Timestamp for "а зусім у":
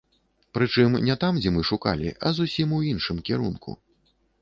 2.25-2.83